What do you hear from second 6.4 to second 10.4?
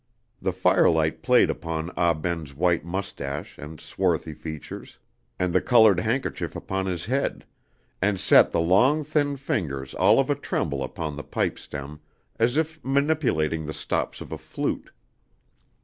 upon his head, and set the long thin fingers all of a